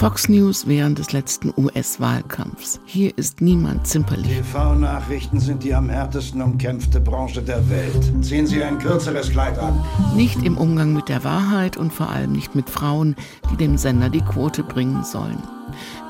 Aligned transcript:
Fox 0.00 0.30
News 0.30 0.66
während 0.66 0.98
des 0.98 1.12
letzten 1.12 1.52
US-Wahlkampfs. 1.58 2.80
Hier 2.86 3.12
ist 3.18 3.42
niemand 3.42 3.86
zimperlich. 3.86 4.34
TV-Nachrichten 4.34 5.38
sind 5.40 5.62
die 5.62 5.74
am 5.74 5.90
härtesten 5.90 6.40
umkämpfte 6.40 7.00
Branche 7.00 7.42
der 7.42 7.68
Welt. 7.68 8.10
Ziehen 8.24 8.46
Sie 8.46 8.64
ein 8.64 8.78
kürzeres 8.78 9.30
Kleid 9.30 9.58
an. 9.58 9.78
Nicht 10.16 10.42
im 10.42 10.56
Umgang 10.56 10.94
mit 10.94 11.10
der 11.10 11.22
Wahrheit 11.22 11.76
und 11.76 11.92
vor 11.92 12.08
allem 12.08 12.32
nicht 12.32 12.54
mit 12.54 12.70
Frauen, 12.70 13.14
die 13.52 13.58
dem 13.58 13.76
Sender 13.76 14.08
die 14.08 14.22
Quote 14.22 14.62
bringen 14.62 15.04
sollen. 15.04 15.42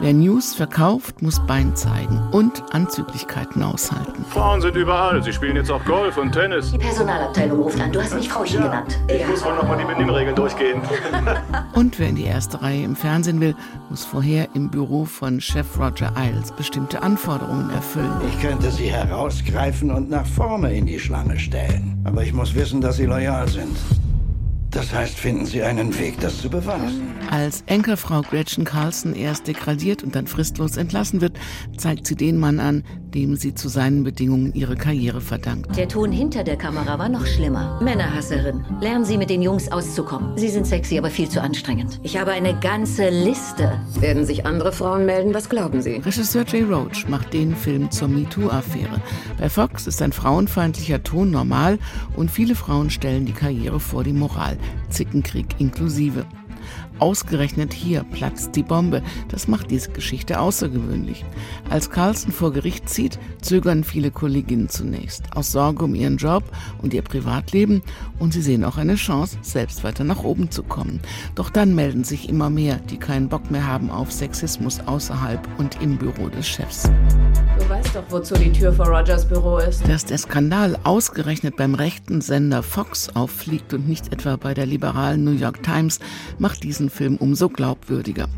Wer 0.00 0.14
News 0.14 0.54
verkauft, 0.54 1.20
muss 1.20 1.44
Bein 1.46 1.76
zeigen 1.76 2.20
und 2.32 2.62
Anzüglichkeiten 2.72 3.62
aushalten. 3.62 4.24
Frauen 4.30 4.60
sind 4.60 4.76
überall. 4.76 5.22
Sie 5.22 5.32
spielen 5.32 5.56
jetzt 5.56 5.70
auch 5.70 5.84
Golf 5.84 6.16
und 6.16 6.32
Tennis. 6.32 6.72
Die 6.72 6.78
Personalabteilung 6.78 7.60
ruft 7.60 7.80
an. 7.80 7.92
Du 7.92 8.00
hast 8.00 8.14
mich 8.14 8.28
Frauchen 8.28 8.62
genannt. 8.62 8.98
Ich 9.08 9.26
muss 9.26 9.44
wohl 9.44 9.54
nochmal 9.54 9.78
die 9.78 9.84
Benimmregeln 9.84 10.34
durchgehen. 10.34 10.80
Und 11.74 11.98
wer 11.98 12.08
in 12.08 12.16
die 12.16 12.24
erste 12.24 12.62
Reihe 12.62 12.82
im 12.82 12.96
Fernsehen 12.96 13.40
will, 13.40 13.54
muss 13.88 14.04
vorher 14.04 14.48
im 14.54 14.70
Büro 14.70 15.04
von 15.04 15.40
Chef 15.40 15.78
Roger 15.78 16.12
Iles 16.16 16.52
bestimmte 16.52 17.02
Anforderungen 17.02 17.70
erfüllen. 17.70 18.12
Ich 18.28 18.40
könnte 18.40 18.70
Sie 18.70 18.90
herausgreifen 18.90 19.90
und 19.90 20.10
nach 20.10 20.26
vorne 20.26 20.74
in 20.74 20.86
die 20.86 20.98
Schlange 20.98 21.38
stellen. 21.38 22.00
Aber 22.04 22.22
ich 22.22 22.32
muss 22.32 22.54
wissen, 22.54 22.80
dass 22.80 22.96
Sie 22.96 23.06
loyal 23.06 23.48
sind. 23.48 23.76
Das 24.70 24.94
heißt, 24.94 25.18
finden 25.18 25.46
Sie 25.46 25.62
einen 25.62 25.98
Weg, 25.98 26.20
das 26.20 26.40
zu 26.40 26.48
beweisen. 26.48 27.10
Als 27.30 27.64
Enkelfrau 27.66 28.22
Gretchen 28.22 28.64
Carlson 28.64 29.14
erst 29.14 29.48
degradiert 29.48 30.04
und 30.04 30.14
dann 30.14 30.26
fristlos 30.28 30.76
entlassen 30.76 31.20
wird, 31.20 31.38
zeigt 31.76 32.06
sie 32.06 32.14
den 32.14 32.38
Mann 32.38 32.60
an, 32.60 32.84
dem 33.14 33.34
sie 33.34 33.54
zu 33.54 33.68
seinen 33.68 34.04
Bedingungen 34.04 34.54
ihre 34.54 34.76
Karriere 34.76 35.20
verdankt. 35.20 35.76
Der 35.76 35.88
Ton 35.88 36.12
hinter 36.12 36.44
der 36.44 36.56
Kamera 36.56 36.98
war 36.98 37.08
noch 37.08 37.26
schlimmer. 37.26 37.80
Männerhasserin. 37.82 38.64
Lernen 38.80 39.04
Sie 39.04 39.18
mit 39.18 39.30
den 39.30 39.42
Jungs 39.42 39.70
auszukommen. 39.70 40.36
Sie 40.38 40.48
sind 40.48 40.66
sexy, 40.66 40.98
aber 40.98 41.10
viel 41.10 41.28
zu 41.28 41.42
anstrengend. 41.42 42.00
Ich 42.02 42.16
habe 42.16 42.30
eine 42.30 42.58
ganze 42.58 43.08
Liste. 43.08 43.80
Werden 43.98 44.24
sich 44.24 44.46
andere 44.46 44.72
Frauen 44.72 45.06
melden? 45.06 45.34
Was 45.34 45.48
glauben 45.48 45.82
Sie? 45.82 45.96
Regisseur 45.96 46.44
Jay 46.46 46.62
Roach 46.62 47.08
macht 47.08 47.32
den 47.32 47.56
Film 47.56 47.90
zur 47.90 48.08
MeToo-Affäre. 48.08 49.00
Bei 49.38 49.48
Fox 49.48 49.86
ist 49.88 50.00
ein 50.02 50.12
frauenfeindlicher 50.12 51.02
Ton 51.02 51.30
normal 51.30 51.78
und 52.16 52.30
viele 52.30 52.54
Frauen 52.54 52.90
stellen 52.90 53.26
die 53.26 53.32
Karriere 53.32 53.80
vor 53.80 54.04
die 54.04 54.12
Moral. 54.12 54.56
Zickenkrieg 54.90 55.46
inklusive. 55.58 56.24
Ausgerechnet 56.98 57.72
hier 57.72 58.04
platzt 58.04 58.56
die 58.56 58.62
Bombe. 58.62 59.02
Das 59.28 59.48
macht 59.48 59.70
diese 59.70 59.90
Geschichte 59.90 60.40
außergewöhnlich. 60.40 61.24
Als 61.70 61.90
Carlson 61.90 62.32
vor 62.32 62.52
Gericht 62.52 62.88
zieht, 62.88 63.18
zögern 63.40 63.84
viele 63.84 64.10
Kolleginnen 64.10 64.68
zunächst. 64.68 65.24
Aus 65.34 65.52
Sorge 65.52 65.84
um 65.84 65.94
ihren 65.94 66.18
Job 66.18 66.44
und 66.82 66.94
ihr 66.94 67.02
Privatleben. 67.02 67.82
Und 68.18 68.32
sie 68.32 68.42
sehen 68.42 68.64
auch 68.64 68.76
eine 68.76 68.96
Chance, 68.96 69.38
selbst 69.42 69.82
weiter 69.84 70.04
nach 70.04 70.24
oben 70.24 70.50
zu 70.50 70.62
kommen. 70.62 71.00
Doch 71.34 71.50
dann 71.50 71.74
melden 71.74 72.04
sich 72.04 72.28
immer 72.28 72.50
mehr, 72.50 72.76
die 72.90 72.98
keinen 72.98 73.28
Bock 73.28 73.50
mehr 73.50 73.66
haben 73.66 73.90
auf 73.90 74.12
Sexismus 74.12 74.80
außerhalb 74.80 75.40
und 75.58 75.80
im 75.80 75.96
Büro 75.96 76.28
des 76.28 76.46
Chefs. 76.46 76.90
Du 77.58 77.68
weißt 77.68 77.94
doch, 77.94 78.04
wozu 78.10 78.34
die 78.34 78.52
Tür 78.52 78.72
vor 78.72 78.86
Rogers 78.86 79.28
Büro 79.28 79.58
ist. 79.58 79.86
Dass 79.88 80.04
der 80.04 80.18
Skandal 80.18 80.78
ausgerechnet 80.84 81.56
beim 81.56 81.74
rechten 81.74 82.20
Sender 82.20 82.62
Fox 82.62 83.14
auffliegt 83.14 83.74
und 83.74 83.88
nicht 83.88 84.12
etwa 84.12 84.36
bei 84.36 84.54
der 84.54 84.66
liberalen 84.66 85.24
New 85.24 85.32
York 85.32 85.62
Times, 85.62 86.00
macht 86.50 86.64
diesen 86.64 86.90
Film 86.90 87.16
umso 87.16 87.48
glaubwürdiger. 87.48 88.28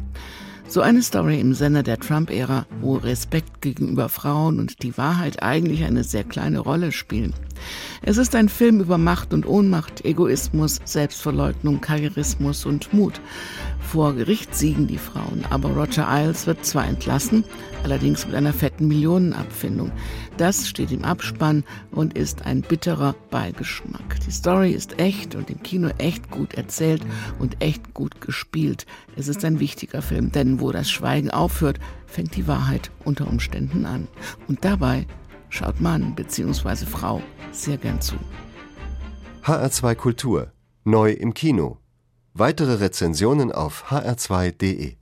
So 0.69 0.83
eine 0.83 1.01
Story 1.01 1.41
im 1.41 1.55
Sender 1.55 1.83
der 1.83 1.99
Trump-Ära, 1.99 2.67
wo 2.83 2.97
Respekt 2.97 3.63
gegenüber 3.63 4.11
Frauen 4.11 4.61
und 4.61 4.83
die 4.83 4.99
Wahrheit 4.99 5.43
eigentlich 5.43 5.85
eine 5.85 6.05
sehr 6.05 6.23
kleine 6.23 6.59
Rolle 6.59 6.93
spielen. 6.93 7.33
Es 8.03 8.17
ist 8.17 8.35
ein 8.35 8.49
Film 8.49 8.81
über 8.81 8.99
Macht 8.99 9.33
und 9.33 9.47
Ohnmacht, 9.47 10.05
Egoismus, 10.05 10.81
Selbstverleugnung, 10.85 11.81
Karrierismus 11.81 12.67
und 12.67 12.93
Mut. 12.93 13.21
Vor 13.81 14.15
Gericht 14.15 14.55
siegen 14.55 14.87
die 14.87 14.99
Frauen, 14.99 15.45
aber 15.51 15.69
Roger 15.71 16.09
Iles 16.11 16.47
wird 16.47 16.65
zwar 16.65 16.87
entlassen, 16.87 17.45
allerdings 17.85 18.27
mit 18.27 18.35
einer 18.35 18.53
fetten 18.53 18.89
Millionenabfindung. 18.89 19.93
Das 20.37 20.67
steht 20.67 20.93
im 20.93 21.05
Abspann 21.05 21.63
und 21.91 22.17
ist 22.17 22.47
ein 22.47 22.63
bitterer 22.63 23.15
Beigeschmack. 23.31 24.19
Die 24.27 24.31
Story 24.31 24.72
ist 24.72 24.99
echt 24.99 25.34
und 25.34 25.51
im 25.51 25.62
Kino 25.62 25.91
echt 25.99 26.31
gut 26.31 26.55
erzählt 26.55 27.03
und 27.39 27.62
echt 27.62 27.93
gut 27.93 28.21
gespielt. 28.21 28.87
Es 29.15 29.28
ist 29.28 29.45
ein 29.45 29.61
wichtiger 29.61 30.01
Film, 30.01 30.33
denn 30.33 30.61
wo 30.61 30.72
das 30.72 30.91
Schweigen 30.91 31.31
aufhört, 31.31 31.78
fängt 32.06 32.37
die 32.37 32.47
Wahrheit 32.49 32.91
unter 33.05 33.28
Umständen 33.28 33.84
an. 33.84 34.09
Und 34.49 34.65
dabei 34.65 35.06
schaut 35.51 35.81
Mann 35.81 36.15
bzw. 36.15 36.87
Frau 36.87 37.22
sehr 37.53 37.77
gern 37.77 38.01
zu. 38.01 38.17
HR2 39.45 39.95
Kultur. 39.95 40.53
Neu 40.85 41.13
im 41.13 41.35
Kino. 41.35 41.79
Weitere 42.35 42.75
Rezensionen 42.75 43.53
auf 43.53 43.91
hr2.de 43.91 44.97